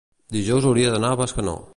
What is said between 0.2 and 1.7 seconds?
dijous hauria d'anar a Bescanó.